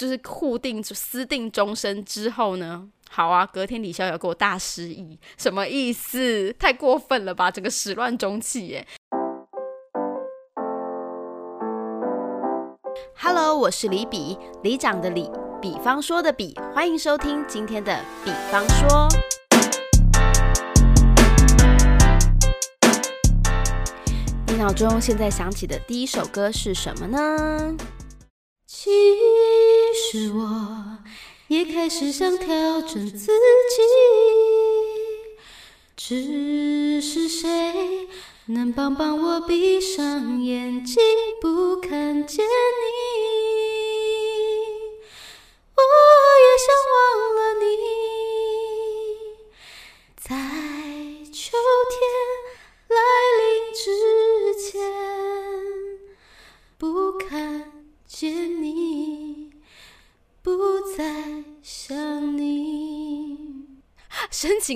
[0.00, 6.50] 就是互定私定终身之后呢，好啊，隔天李逍遥给我大失忆，什么意思？
[6.58, 8.86] 太过分了吧，整个始乱终弃耶
[13.14, 19.06] ！Hello，我是李比，李长的李，比方说的比，欢迎收听今天的比方说。
[24.46, 27.76] 你脑中现在想起的第一首歌是什么呢？
[28.82, 28.88] 其
[29.94, 30.96] 实我
[31.48, 33.82] 也开始想调整自己，
[35.94, 38.08] 只是谁
[38.46, 40.96] 能帮帮我闭上眼睛
[41.42, 42.46] 不看见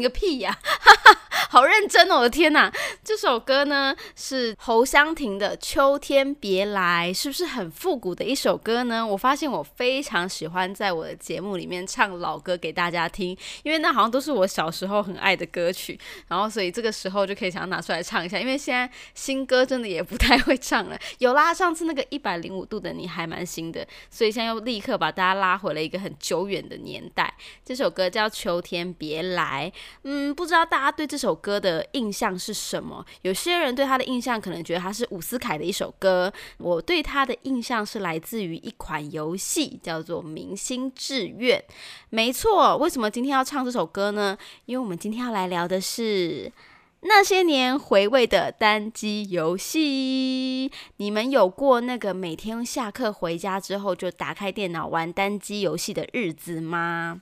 [0.05, 0.57] 个屁呀！
[0.63, 2.17] 哈 哈好认真哦！
[2.17, 2.73] 我的天哪，
[3.05, 3.95] 这首歌呢
[4.27, 9.07] 是侯湘婷的《秋天别来》，是不是很复古的一首歌呢？
[9.07, 18.41] 我发现我非常喜欢在我的节目里面唱老歌给大家听，因为那好像都是我小时候很爱的歌曲，然后所以这个时候就可以想要拿出来唱一下。
[18.41, 27.31] 因为现在新歌真的也不太会唱了，有啦，上次那个一百零五度的你还蛮新的，所以现在又立刻把大家拉回了一个很久远的年代。
[27.63, 29.71] 这首歌叫《秋天别来》，
[30.05, 31.35] 嗯，不知道大家对这首。
[31.35, 33.05] 歌的印象是什么？
[33.23, 36.33] 有些人对他的印象像可能觉得他是伍思凯的一首歌。
[36.57, 41.59] 我对他的印象是来自于一款游戏，叫做《明星志愿》。
[42.09, 44.39] 没错，为什么今天要唱这首歌呢？
[44.65, 46.51] 因为我们今天要来聊的是
[47.03, 50.73] 那些年回味的单机游戏。
[50.97, 57.21] 你们有过那个每天下课回家之后就打开电脑玩单机游戏的日子吗？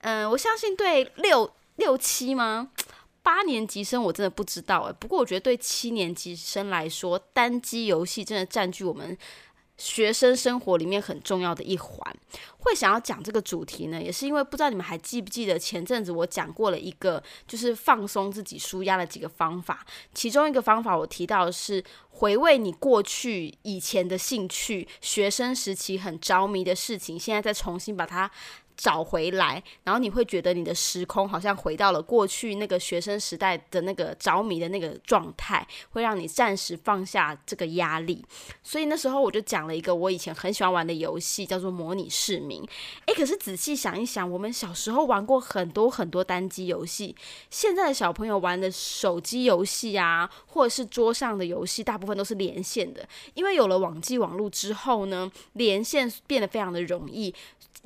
[0.00, 2.68] 嗯，我相信对六六七吗？
[3.22, 9.16] 八年级生我真的不知道哎，不过我觉得对七年级生来说，单机游戏真的占据我们
[9.78, 12.16] 学生生活里面很重要的一环。
[12.58, 19.86] 会想要讲这个主题呢，也是因为不知道你们还记不记得前阵子我讲过了一个，就是放松自己、舒压的几个方法。
[20.14, 28.30] 其中一个方法我提到的是回味你过去以前的兴趣，学生时期很着迷的事情，现在再重新把它。
[28.82, 38.24] 找回来，然后你会觉得你的时空好像回到了过去那个学生时代的那个着迷的那个状态，会让你暂时放下这个压力。
[38.60, 42.60] 所以那时候我就讲了一个我以前很喜欢玩的游戏，叫做模拟市民。
[43.06, 47.14] 诶，可是仔细想一想，我们小时候玩过很多很多单机游戏，
[47.50, 53.08] 现在的小朋友玩的手机游戏啊，或者是桌上的游戏，大部分都是连线的。
[53.34, 57.32] 因为有了网际网络之后呢，连线变得非常的容易。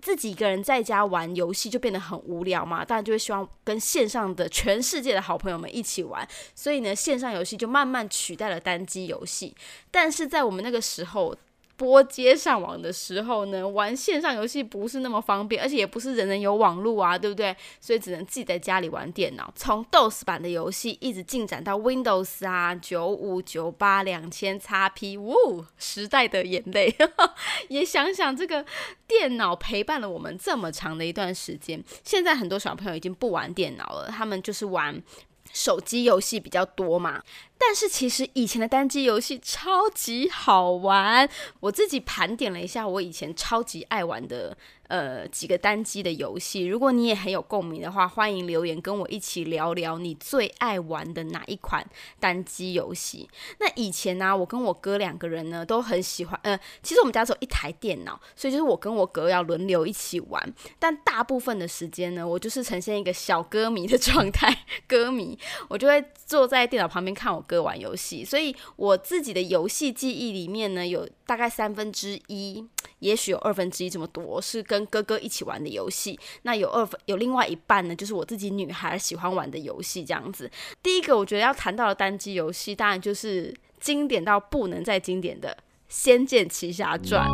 [0.01, 9.55] 自己一个人在家玩游戏就变得很无聊嘛，当然就会希望跟线上的全世界的好朋友们一起玩，所以呢，线上游戏就慢慢取代了单机游戏。
[9.91, 11.37] 但是在我们那个时候。
[11.77, 17.55] 拨接上网的时候呢，玩线上游戏不是那么方便，而且也不是人人有网络啊，对不对？
[17.81, 19.53] 所以只能自己在家里玩电脑。
[19.55, 26.95] 从 DOS 版的游戏一直进展到 Windows 啊，九五、九八、两千、XP，呜，时代的眼泪。
[27.69, 28.65] 也想想这个
[29.07, 35.03] 电脑陪伴了我们这么长的一段时间，现在很多小朋友已经不玩电脑了，他们就是玩
[35.53, 37.23] 手机游戏比较多嘛。
[37.59, 41.29] 但是其实以前的单机游戏超级好玩，
[41.61, 44.57] 我自己盘点了一下，我以前超级爱玩的
[44.89, 46.67] 呃几个单机的游戏。
[46.67, 51.85] 如果你也很有共鸣的话，欢迎留言跟我一起聊聊你最爱玩的哪一款
[52.21, 53.27] 单机游戏。
[53.59, 60.55] 那以前呢，我跟我哥两个人呢都很喜欢，呃，其实我们家只有一台电脑，所以就是我跟我哥要轮流一起玩。
[60.79, 65.39] 但大部分的时间呢，我就是呈现一个小歌迷的状态， 歌迷，
[65.69, 67.43] 我就会坐在电脑旁边看我。
[67.47, 72.67] 哥玩游戏，所以我自己的游戏记忆里面呢，有大概三分之一，
[73.01, 76.19] 也许有二分之一这么多是跟哥哥一起玩的游戏。
[76.43, 80.51] 那有二分有另外一半呢，就是我自己女孩喜欢玩的游戏这样子。
[80.83, 85.51] 第一个我觉得要谈到的单机游戏，当然就是经典到不能再经典的
[85.89, 87.29] 《仙剑奇侠传》。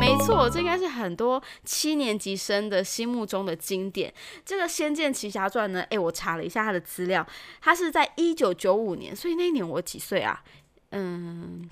[0.00, 4.14] 没错，这应该是很多七年级生的心目中的经典。
[4.44, 7.26] 这个《仙剑奇侠传》呢，诶，我查了一下它的资料，
[7.60, 10.42] 它是在一九九五年，所以那一年我几岁啊？
[10.90, 11.68] 嗯，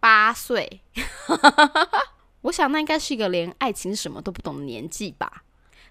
[0.00, 0.80] 八岁。
[2.42, 5.44] 我想那应该是一个连爱情什么都不懂的年纪吧。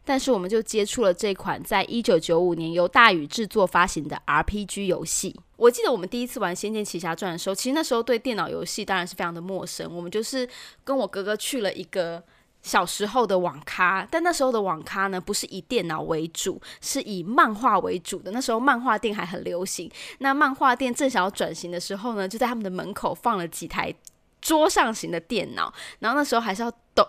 [0.03, 5.39] 但是我们就接触了这款在一九九五年由大宇制作发行的 RPG 游戏。
[5.55, 9.93] 我记得我们第一次玩《仙剑奇侠传》的时候，其实那时候对电脑游戏当然是非常的陌生。
[9.95, 10.49] 我们就是
[10.83, 12.23] 跟我哥哥去了一个
[12.61, 18.31] 小时候的网咖，但那时候的网咖呢，不是以电脑为主，是以漫画为主的。
[18.31, 19.89] 那时候漫画店还很流行，
[20.19, 23.93] 那漫画店正想要转型的时候呢，就在他们的门口放了几台
[24.41, 27.07] 桌上型的电脑，然后那时候还是要抖。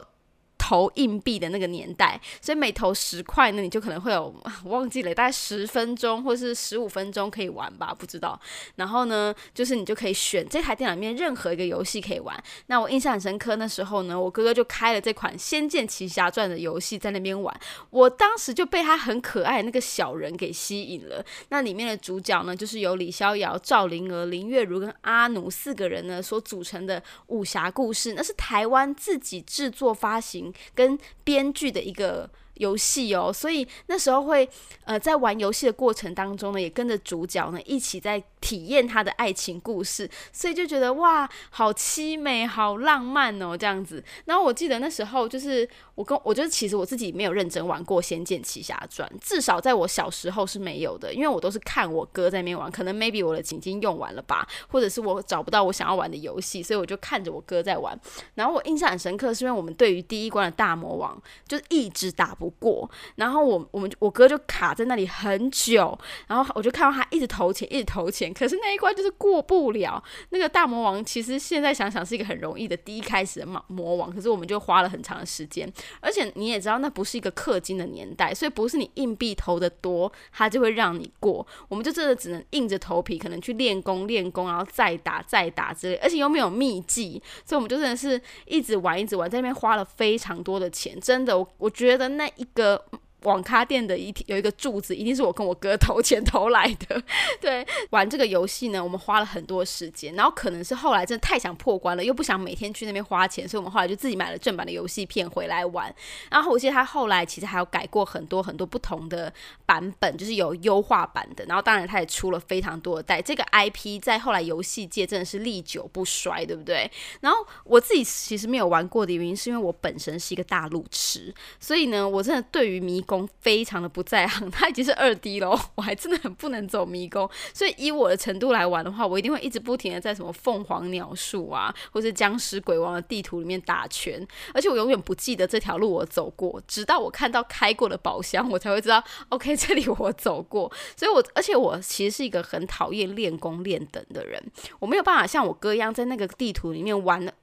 [0.71, 4.33] 投硬币的那个年代，所以每投十块呢，你就可能会有
[4.67, 8.41] 忘记了，大概十分钟或是十五分钟可以玩吧，不知道。
[8.77, 12.41] 然后呢，就是你就可以选这台电脑里面任何一个游戏可以玩。
[12.67, 17.53] 那我印象很深刻，那时候呢，我哥哥就开了这款《仙剑奇侠传》的游戏在那边玩，
[17.91, 21.25] 我当时就被他很可爱那个小人给吸引了。
[21.49, 30.55] 那里面的主角呢，就是由李逍遥、赵灵儿、林月如跟阿奴四个人呢所组成的武侠故事，那是台湾自己制作发行。
[30.75, 34.49] 跟编剧的一个游戏哦，所以那时候会
[34.85, 38.23] 呃在玩游戏的过程当中呢，也跟着主角呢一起在。
[38.41, 44.03] 体验他的爱情故事，所以就觉得哇，好凄美，好浪漫哦，这样子。
[44.25, 57.99] 然后我记得那时候，就是我跟我觉得其实我自己没有认真玩过《仙剑奇侠传》，至少在我小时候是没有的，因为我都是看我哥在那边玩，可能 maybe 我的已经用完了吧，或者是我找不到我想要玩的游戏，所以我就看着我哥在玩。
[58.35, 68.30] 然后我印象很深刻，是因为我们对于第一关的大魔王就一直打不过，然后我我们我哥就卡在那里很久，然后我就看到他一直投钱，一直投钱。
[68.33, 70.03] 可是那一关就是过不了。
[70.31, 75.71] 那个大魔王其实现在想想是一个很容易的第一开始的魔魔王，可是我们就花了很长的时间。
[76.01, 81.47] 而且你也知道，那不是一个氪金的年代，所以不是你硬币投的多，它就会让你过。
[81.69, 85.97] 我们就真的只能硬着头皮，可能去练功练功，然后再打再打之类。
[85.97, 90.99] 而且又没有秘籍，所以我们就真的是一直玩一直玩，在那边花了非常多的钱。
[91.01, 92.85] 真的，我我觉得那一个。
[93.23, 97.03] 网咖店的一有一个柱子，一定是我跟我哥投钱投来的。
[97.41, 105.95] 对，玩这个游戏呢，我们花了很多时间，然后可能是后来真的太想破关了，又不想每天去那边花钱，所以我们后来就自己买了正版的游戏片回来玩。
[106.31, 109.31] 然后我记得他后来其实还有改过很多很多不同的
[109.67, 111.45] 版本，就是有优化版的。
[111.45, 116.91] 然后当然他也出了非常多的代，这个 IP 在后来游戏界真的是历久不衰，对不对？
[117.21, 123.05] 然后我自己其实没有玩过的原因，是因为我本身是一个大路痴，所以呢，我真的对于迷。
[123.11, 134.25] 宫非常的不在行，它已经是二 D 了，我还真的很不能走迷宫，所以以我的程度来玩的话，我一定会一直不停的在什么凤凰鸟树啊，或是僵尸鬼王的地图里面打圈，
[134.55, 140.71] 而且我永远不记得这条路我走过，直到我看到开过的宝箱，我才会知道，OK，这里我走过。
[140.97, 144.41] 所以，我而且我其实是一个很讨厌练功练等的人，
[144.79, 147.35] 我没有办法像我哥一样在那个地图里面玩的。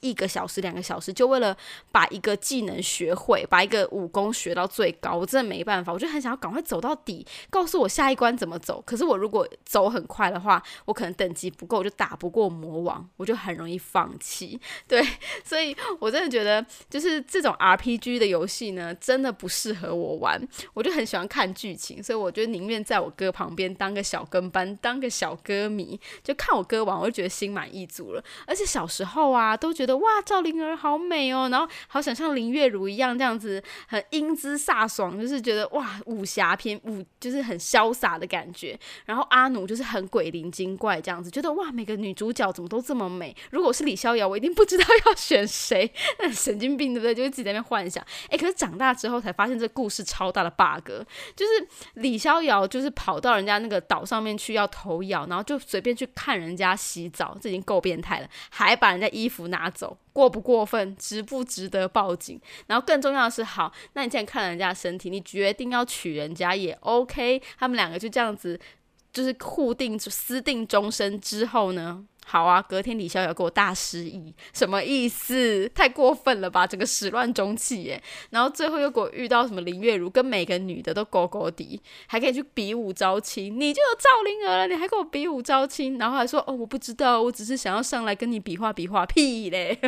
[0.00, 1.56] 一个小时、两个小时，就为了
[1.92, 5.92] 把一个技能学会，把一个武功学到最高，我真的没办法。
[5.92, 8.82] 我就很想要赶快走到底，告诉我下一关怎么走。
[8.86, 14.58] 可是我如果走很快的话，我可能等级不够，就打不过魔王，我就很容易放弃。
[14.88, 15.06] 对，
[15.44, 20.40] 所以我真的觉得，就是这种 RPG 的游戏呢，真的不适合我玩。
[20.72, 28.24] 我就很喜欢看剧情，所以我就宁愿在我哥旁边当个小跟班，当个小歌迷，就看我哥玩，我就觉得心满意足了。
[28.46, 29.57] 而且小时候啊。
[29.58, 38.78] 都觉得哇，赵灵儿好美哦，然后好想像林月如一样这样子，很英姿飒爽，就是觉得哇，武侠片武就是很潇洒的感觉。
[39.04, 43.36] 然后阿奴就是很鬼灵精怪这样子，觉得哇，每个女主角怎么都这么美。
[43.50, 45.90] 如果是李逍遥，我一定不知道要选谁，
[46.20, 47.14] 那神经病对不对？
[47.14, 48.04] 就会自己在那边幻想。
[48.28, 50.88] 哎，可是长大之后才发现，这故事超大的 bug，
[51.34, 59.47] 就是李逍遥就是跑到人家那个岛上面去要投药，然后就随便去看人家洗澡，这已经够变态了，还把人家衣服。
[59.48, 62.40] 拿走过不过分，值不值得报警？
[62.66, 67.42] 然后更重要的是，好，那你现在看人家身体，你决定要娶人家也 OK。
[67.58, 68.58] 他们两个就这样子，
[69.12, 72.04] 就是互定私定终身之后呢？
[72.30, 75.66] 好啊，隔天李逍遥给我大失忆，什么意思？
[75.74, 78.02] 太过分了吧，整个始乱终弃耶！
[78.28, 89.78] 然后最后又给我遇到什么林月如，跟每个女的都勾勾底，还可以去比武招亲，你就有赵灵儿了，你还跟我比武招亲，然后还说哦，我不知道，我只是想要上来跟你比划比划，屁嘞！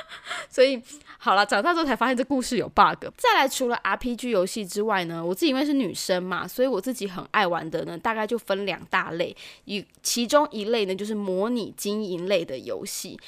[0.50, 0.82] 所以
[1.18, 3.04] 好了，长大之后才发现这故事有 bug。
[3.16, 9.36] 再来，除了 RPG 游戏之外呢，我自己因为是女生嘛，所以我自己很爱玩的呢，大概就分两大类。
[9.64, 13.18] 一其中一类呢，就是模拟经营类的游戏。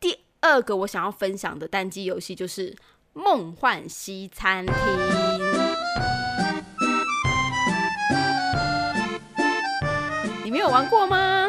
[0.00, 2.72] 第二个我想要分享的单机游戏就是
[3.12, 4.74] 《梦幻西餐厅》。
[10.42, 11.39] 你没有玩过吗？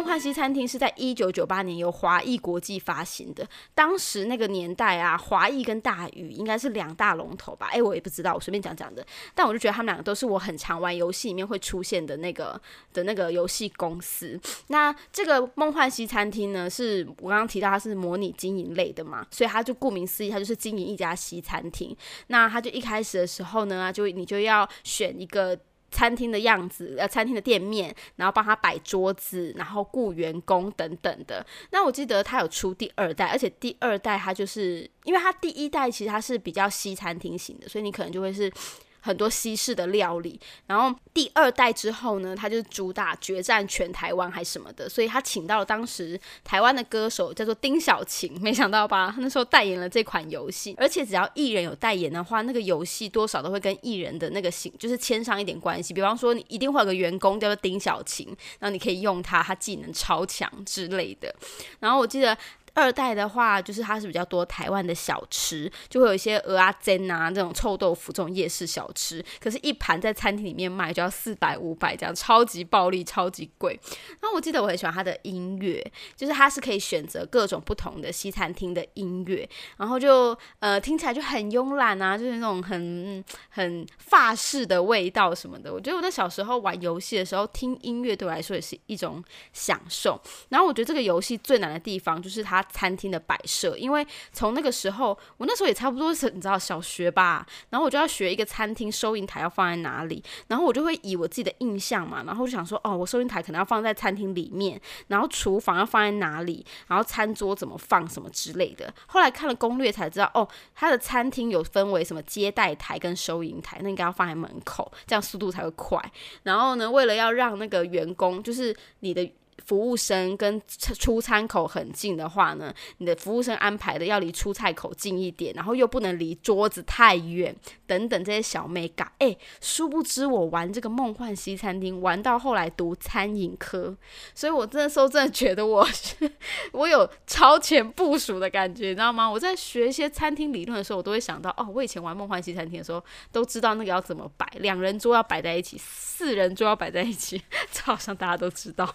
[0.00, 7.68] 梦幻西餐厅是在一九九八年由华谊国际发行的，当时那个年代啊，华谊跟大宇应该是两大龙头吧？
[7.70, 9.06] 哎，我也不知道，我随便讲讲的。
[9.34, 12.58] 但我就觉得他们两个都是我很常玩游戏里面会出现的那个
[12.94, 14.40] 的那个游戏公司。
[14.68, 21.94] 那这个梦幻西餐厅呢，是我刚刚提到它是模拟经营类的嘛，所以它就顾名思义，它就是经营一家西餐厅。
[22.28, 25.58] 那它就一开始的时候呢，就你就要选一个。
[25.90, 31.44] 餐厅的样子，呃，餐厅的店面，然后帮他摆桌子，然后雇员工等等的。
[31.70, 38.50] 那我记得他有出第二代，而且第二代他就是因为他第一代其实他是比较西餐厅型的，所以你可能就会是。
[39.00, 49.12] 很多西式的料理，然后第二代之后呢，他就主打决战全台湾还什么的，所以他请到了当时台湾的歌手叫做丁小晴，没想到吧？
[49.14, 55.92] 他那时候代言了这款游戏，而且只要艺人有代言的话，那个游戏多少都会跟艺人的那个形就是牵上一点关系。
[55.92, 58.26] 比方说，你一定会有个员工叫做丁小晴，
[58.58, 61.34] 然后你可以用他，他技能超强之类的。
[61.78, 62.36] 然后我记得。
[62.74, 73.78] 二代的话，就是它是比较多台湾的小吃，就会有一些鹅啊煎啊这种臭豆腐这种夜市小吃，可是，一盘在餐厅里面卖就要四百五百这样，超级暴利，超级贵。
[74.20, 75.84] 然后我记得我很喜欢它的音乐，
[76.16, 85.72] 就是它是可以选择各种不同的西餐厅的音乐，然后就呃听起来就很慵懒啊，就是那种很很法式的味道什么的。
[85.72, 89.22] 我觉得我在小时候玩游戏的时候听音乐对我来说也是一种
[89.52, 90.20] 享受。
[90.48, 92.59] 然后我觉得这个游戏最难的地方就是它。
[92.64, 108.92] 餐厅的摆设，因为从那个时候，我那时候也差不多是你知道小学吧，然后我就要学一个餐厅收银台要放在哪里，然后我就会以我自己的印象嘛，然后就想说，哦，我收银台可能要放在餐厅里面，然后厨房要放在哪里，然后餐桌怎么放什么之类的。
[109.06, 116.00] 后来看了攻略才知道，哦，他的餐厅有分为什么接待台跟收银台，那应该要放在门口，这样速度才会快。
[116.42, 119.30] 然后呢，为了要让那个员工，就是你的。
[119.64, 120.60] 服务生跟
[120.98, 127.54] 出餐口很近的话呢，你的服务生安排的要离出菜口近一点，然后又不能离桌子太远，
[127.86, 129.10] 等等这些小美感。
[129.18, 133.96] 哎，殊不知我玩这个梦幻西餐厅，玩到后来读餐饮科，
[134.34, 136.30] 所以我真的时候真的觉得我是
[136.72, 139.30] 我有超前部署的感觉，你知道吗？
[139.30, 148.94] 我在学一些餐厅理论的时候，我都会想到，哦，我以前玩梦幻西餐厅的时候，都知道那个要怎么摆，两人桌要摆在一起，四人桌要摆在一起，这好像大家都知道。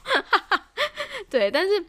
[1.30, 1.86] 对，但是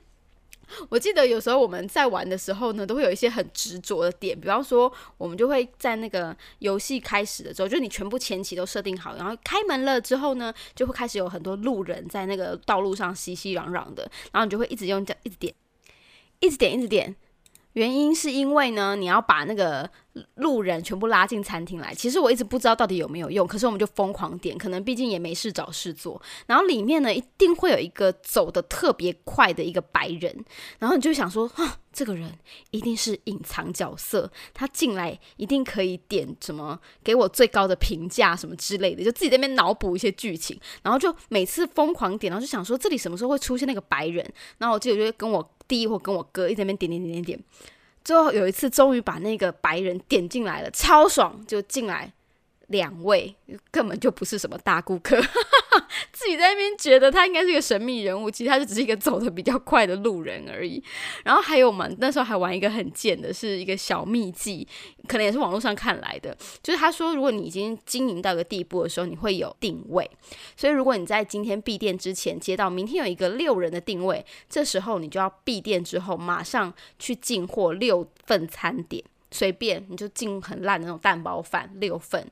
[0.89, 15.55] 我记得有时候我们在玩的时候呢，都会有一些很执着的点，比方说，我们就会在那个游戏开始的时候，就你全部前期都设定好，然后开门了之后呢，就会开始有很多路人在那个道路上熙熙攘攘的，然后你就会一直用这样一直点，
[16.41, 17.15] 一直点，一直点。
[17.77, 19.89] 原因是因为呢，你要把那个
[20.37, 21.95] 路人全部拉进餐厅来。
[21.95, 26.21] 其实我一直不知道到底有没有用，可是我们就疯狂点，可能毕竟也没事找事做。
[26.47, 30.43] 然后里面呢，一定会有一个走的特别快的一个白人，
[30.79, 32.33] 然后你就想说，啊，这个人
[32.71, 44.27] 一定是隐藏角色，他进来一定可以点什么，给我最高的评价什么之类的，就自己在那边脑补一些剧情，然后就每次疯狂点，然后就想说这里什么时候会出现那个白人。
[44.57, 45.47] 然后我记得就跟我。
[45.69, 47.41] 第一，我跟我哥一直在那边点点点点点，
[48.05, 52.13] 最后有一次终于把那个白人点进来了，超爽，就进来。
[52.69, 53.35] 两位
[53.71, 55.21] 根本就不是什么大顾客，
[56.13, 60.83] 自己在那边觉得他应该是一个神秘人物，其实他就只是一个走的比较快的路人而已。
[61.25, 64.67] 然后还有我们那时候还玩一个很贱的，是一个小秘技，
[65.07, 70.11] 可能也是网络上看来的，就是他说如果你已经经营到一个地步的时候，你会有定位，
[70.57, 79.05] 所以如果你在今天闭店之前接到明天有一个六人的定位，这时候你就要闭店之后马上去进货六份餐点。
[79.37, 82.27] 随便你就进很烂的那种蛋包饭六份，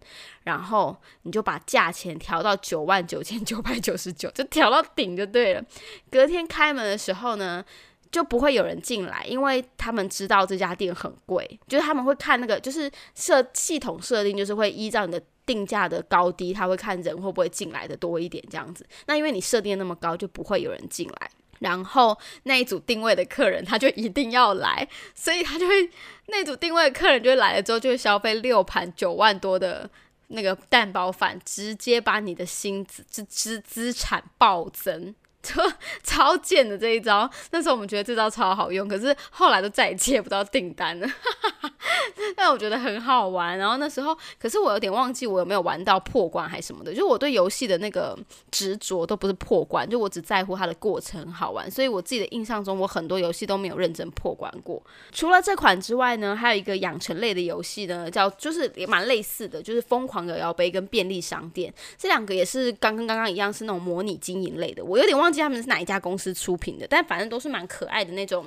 [0.44, 5.62] 然后你就把价钱调到九万九千九百九十九， 就调到顶就对了。
[6.11, 7.62] 隔天开门的时候呢，
[8.11, 18.87] 就不会有人进来，因为他们知道这家店很贵，就是他们会看那个，就是设系统设定，就是会依照你的定价的高低，他会看人会不会进来的多一点这样子。
[19.06, 21.30] 那因为你设定那么高，就不会有人进来。
[21.64, 25.90] 然后那一组定位的客人他就一定要来，所以他就会
[26.26, 29.88] 那组定位的客人就来了之后就会消费六盘九万多的
[30.28, 35.14] 那个蛋包饭，直接把你的薪资资资资产暴增。
[35.44, 35.62] 超
[36.02, 41.08] 超贱的这一招，那时候我们觉得这招超好用，可是后来都再也接不到订单了。
[42.36, 43.56] 但我觉得很好玩。
[43.56, 46.94] 然后那时候，可是我有点忘记我有没有玩到破关还是什么的。
[46.94, 48.18] 就我对游戏的那个
[48.50, 51.70] 执着都不是破关，就我只在乎它的过程好玩。
[51.70, 54.82] 所以我自己的印象中，我很多游戏都没有认真破关过。
[55.12, 64.84] 除了这款之外呢，还有一个养成类的游戏呢，叫就是也蛮类似的，就是疯狂摇摇杯跟便利商店这两个也是刚跟刚刚一样是那种模拟经营类的。
[64.84, 68.46] 我有点忘记他们是哪一家公司出品的，但反正都是蛮可爱的那种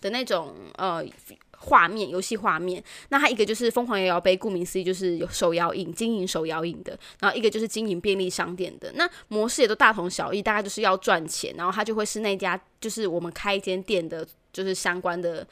[0.00, 1.04] 的那种呃。
[1.62, 15.46] 画面游戏画面，那它一个就是疯狂摇摇杯，顾名思义就是有手摇饮经营手摇饮的，然后一个就是经营便利商店的，那模式也都大同小异，大概就是要赚钱，然后它就会是那家就是我们开一间店的，就是相关的。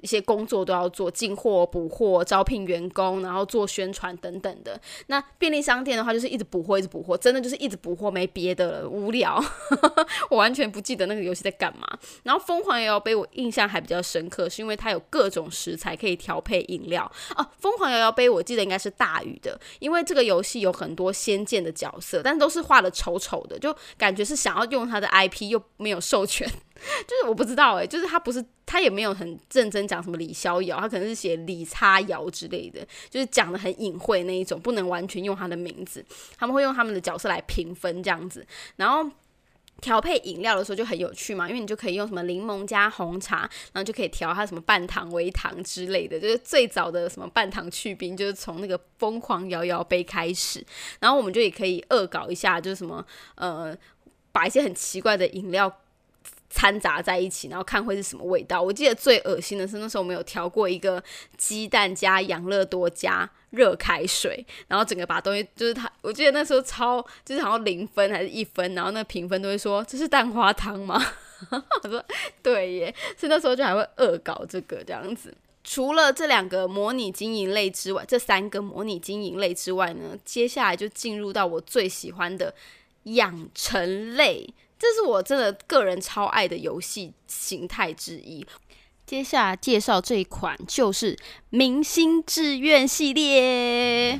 [0.00, 4.80] 一些工作都要做，进货、补货、招聘员工，然后做宣传等等的。
[5.08, 9.42] 那便利商店的话，就是一直补货，一直补货，真的就是一直补货，没别的了，无聊。
[10.30, 11.86] 我完全不记得那个游戏在干嘛。
[12.22, 17.10] 然后疯狂摇摇杯，我印象还比较深刻，是因为它有各种食材可以调配饮料。
[17.36, 26.48] 哦，疯狂摇摇杯，我记得应该是大宇的，因为这个游戏有很多仙剑的角色，但都是画的丑丑的，就感觉是想要用它的 IP 又没有授权。
[27.06, 36.04] 就是我不知道哎，就是他不是他也没有很认真讲什么李逍遥，他可能是写李叉遥之类的，就是讲的很隐晦那一种，不能完全用他的名字。
[36.38, 38.46] 他们会用他们的角色来评分这样子，
[38.76, 39.10] 然后
[39.80, 46.20] 调配饮料的时候就很有趣嘛，因为你就可以用什么柠檬加红茶，然后就可以调它什么半糖微糖之类的。
[46.20, 50.64] 就是最早的什么半糖去冰，就是从那个疯狂摇摇杯开始，
[50.98, 53.04] 然后我们就也可以恶搞一下，就是什么
[53.36, 53.76] 呃，
[54.32, 55.74] 把一些很奇怪的饮料。
[56.50, 58.60] 掺杂在一起，然后看会是什么味道。
[58.60, 61.02] 我记得最恶心的是那时候我们有调过一个
[61.38, 71.00] 鸡蛋加养乐多加热开水，然后整个把东西就是它，我记得那时候超就是好像零分还是一分，然后那评分都会说这是蛋花汤吗？
[71.82, 72.04] 我说
[72.42, 75.34] 对耶，所以那时候就还会恶搞这个这样子。
[75.62, 82.52] 除了这两个模拟经营类之外，这三个模拟经营类之外呢，接下来就进入到我最喜欢的
[83.04, 84.52] 养成类。
[84.80, 88.44] 这是我真的个人超爱的游戏形态之一。
[89.04, 91.14] 接下来介绍这一款就是
[91.50, 94.18] 《明星志愿》系列。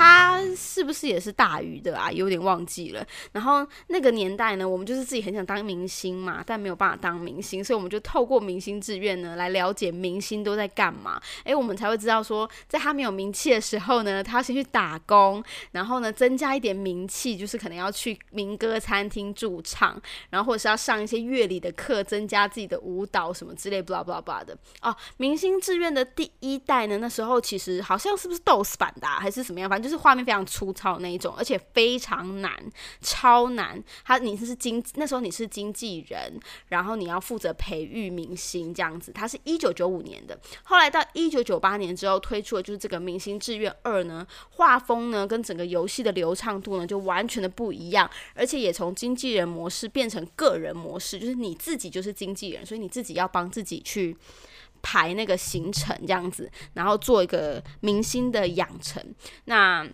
[0.00, 2.10] 他是不是也是大鱼的啊？
[2.10, 3.06] 有点忘记了。
[3.32, 11.20] 然后那个年代呢，我们就是自己很想当明星嘛，但没有办法当明星，所以我们就透过明星志愿呢来了解明星都在干嘛。
[11.44, 24.56] 诶，我们才会知道说，在他没有名气的时候呢，他先去打工，然后呢增加一点名气，就是可能要去民歌餐厅驻唱，然后或者是要上一些乐理的课，增加自己的舞蹈什么之类，不啦不啦不啦的。
[24.80, 29.68] 哦，明星志愿的第一代呢，那时候其实好像是不是 DOS 版的，还是什么样？
[29.68, 29.89] 反正就。
[29.90, 32.52] 是画面非常粗糙那一种，而且非常难，
[33.02, 33.82] 超难。
[34.04, 39.12] 他你是经那时候你是经纪人，然后你要负责培育明星这样子。
[39.12, 54.16] 它是一九九五年的，后来到一九九八年之后推出的就是这个《明星志愿二》呢，画风呢跟整个游戏的流畅度呢就完全的不一样，而且也从经纪人模式变成个人模式，就是你自己就是经纪人，所以你自己要帮自己去。
[54.82, 59.02] 排那个行程这样子，然后做一个明星的养成。
[59.44, 59.86] 那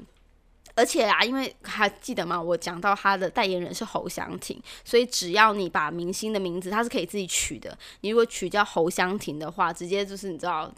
[0.74, 2.40] 而且啊，因为还记得吗？
[2.40, 7.76] 我讲到他的代言人是侯湘婷，所以只要你把明星的名字，他是可以自己取的。
[8.00, 10.72] 你如果取叫侯湘婷的话，直接就是你知道。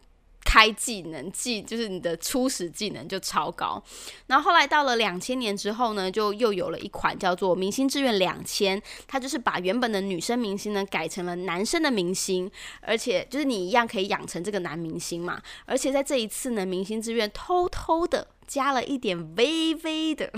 [0.49, 3.83] 开技能技就是你的初始技能就超高，
[4.29, 20.33] 然后后来到了两千年之后呢，就又有了一款叫做《明星志愿两千》，它就是把原本的女生明星呢改成了男生的明星，而且就是你一样可以养成这个男明星嘛，而且在这一次呢，《明星志愿》偷偷的加了一点微微的。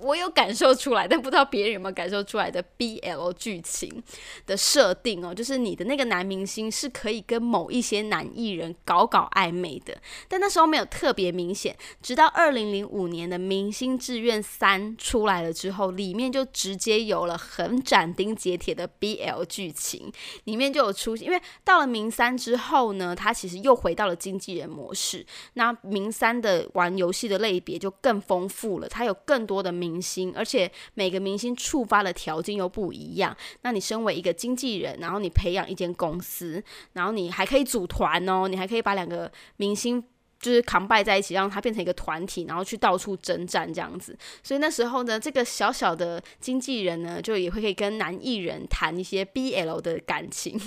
[0.00, 4.02] 我有感受出来，但不知道别人有没有感受出来的 BL 剧情
[4.46, 9.96] 的设定哦，就是你的那个男明星是可以跟某一些男艺人搞搞暧昧的，
[10.28, 11.74] 但那时候没有特别明显。
[12.02, 20.12] 直到二零零五年的《明星志愿三》出来了之后，里面就直接有了很斩钉截铁的 BL 剧情，
[20.44, 21.26] 里面就有出现。
[21.26, 25.24] 因为到了明三之后呢，他其实又回到了经纪人模式。
[25.54, 29.85] 那明三的玩游戏的类别就更丰富了，它有更多的明。
[29.86, 33.36] 明星，而且每个明星触发的条件又不一样。
[33.62, 36.62] 那你身为一个经纪人，然后你培养一间公司，
[36.94, 40.02] 然后你还可以组团哦，你还可以把两个明星。
[40.38, 44.16] 就是扛拜在一起，让他变成一个团体，然后去到处征战这样子。
[44.42, 50.58] 所以那时候呢，这个小小的经纪人呢，就也会可以跟男艺人谈一些 BL 的感情、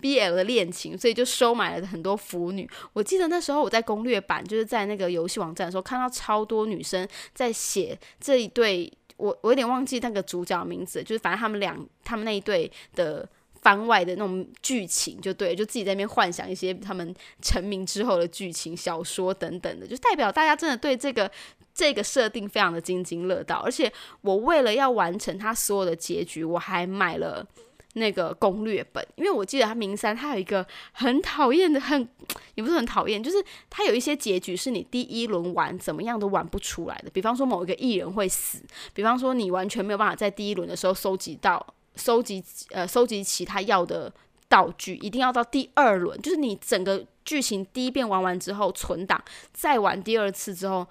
[0.00, 2.68] BL 的恋情，所以就收买了很多腐女。
[2.92, 13.28] 我记得那时候我在攻略版，就是在那个游戏网站的时候，看到超多女生在写这一对，我我有点忘记那个主角名字，就是反正他们两他们那一对的。
[13.62, 21.30] 番外的那种剧情，就对，就自己在那边幻想一些他们成名之后的剧情、小说等等的，就代表大家真的对这个
[21.74, 23.62] 这个设定非常的津津乐道。
[23.64, 23.92] 而且
[24.22, 27.46] 我为了要完成他所有的结局，我还买了。
[27.94, 32.06] 那个攻略本，因为我记得他名三，他有一个很讨厌的，很
[32.54, 37.10] 也不是很讨厌，就是他有一些结局是你第一轮玩怎么样都玩不出来的。
[37.10, 38.62] 比方说某一个艺人会死，
[38.94, 44.10] 比方说你完全没有办法在第一轮的时候收集到、收集呃收集其他要的
[44.48, 50.86] 道具，一定要到第二轮，就是你整个剧情第一遍玩完之后存档，再玩第二次之后。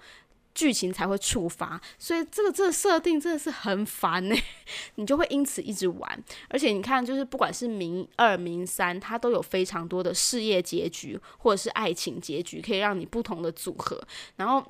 [0.54, 4.34] 剧情才会触发，所以这个这个设定真的是很烦呢，
[4.96, 6.24] 你就会因此一直玩。
[6.48, 14.02] 而且你看，就是不管是名二、名三，它都有非常多的事业结局或者是爱情结局，可以让你不同的组合。
[14.34, 14.64] 然后，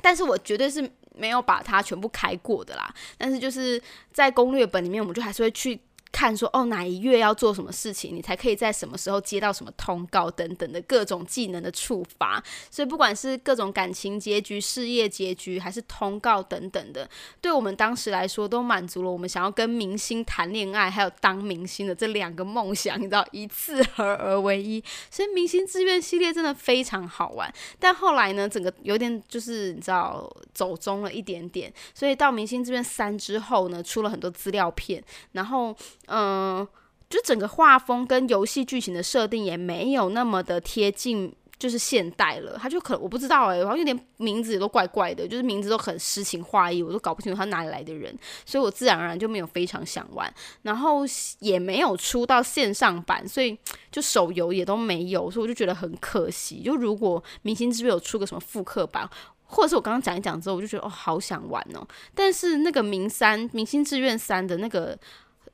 [0.00, 2.94] 但是我绝对是没有把它全部开过的啦。
[3.18, 5.78] 但是就是在攻略本里面，我们就还是会去。
[6.10, 17.08] 看说哦哪一月要做什么事情，你才可以在什么时候接到什么通告等等的各种技能的触发，所以不管是各种感情结局、事业结局，还是通告等等的，
[17.40, 24.82] 对我们当时来说都满足了我们想要跟明星谈恋爱，还有当明星的这两个梦想，你知道一次合而为一。
[25.10, 35.76] 所以明星志愿系列真的非常好玩，但后来呢，整个有点就是你知道走中了一点点，所以到明星志愿三之后呢，出了很多资料片，然后。
[36.08, 36.66] 嗯，
[37.08, 42.58] 就整个画风跟游戏剧情的设定也没有那么的贴近，就是现代了。
[42.60, 50.32] 他就可我不知道哎，然后有点名字也都怪怪的，就是名字都很诗情画意，我都搞不清楚他哪里来的人，所以我自然而然就没有非常想玩。
[50.62, 51.00] 然后
[51.40, 53.58] 也没有出到线上版，所以
[53.90, 56.62] 就手游也都没有，所以我就觉得很可惜。
[56.62, 59.08] 就如果明星之约有出个什么复刻版，
[59.44, 61.86] 或者是我刚刚讲一讲之后，我就觉得哦，好想玩哦。
[62.14, 64.98] 但是那个明三明星志愿三的那个。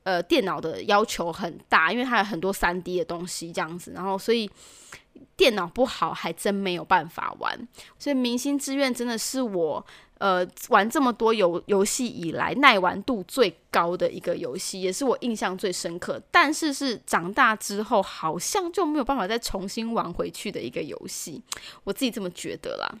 [0.05, 4.47] 呃，电脑的要求很大，因为它有很多三 D 的东西这样子，然后所以
[5.35, 7.67] 电脑不好，还真没有办法玩。
[7.97, 9.83] 所以《明星志愿》真的是我
[10.19, 16.21] 呃玩这么多游游戏以来耐玩度最高的一个游戏，也是我印象最深刻。
[16.29, 21.41] 但是是长大之后好像就没有办法再重新玩回去的一个游戏，
[21.83, 22.95] 我自己这么觉得啦。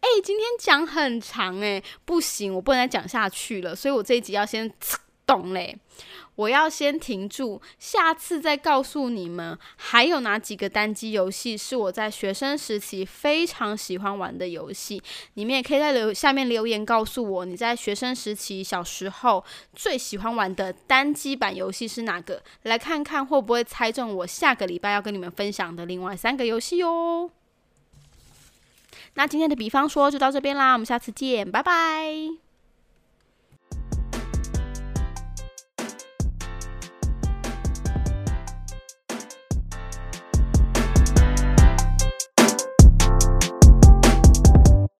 [0.00, 4.70] 哎，今天讲很长哎，不行，我不能再讲下去了，所以我这一集要先。
[5.28, 5.76] 懂嘞，
[6.36, 15.02] 我要先停住，下次再告诉你们还有哪几个单机游戏是我在学生时期非常喜欢玩的游戏。
[15.34, 22.42] 你们也可以在留下面留言告诉我，你在学生时期小时候最喜欢玩的单机版游戏是哪个？
[22.62, 27.30] 来看看会不会猜中我下个礼拜要跟你们分享的另外三个游戏哦。
[29.12, 32.47] 那今天的比方说就到这边啦，我们下次见，拜拜。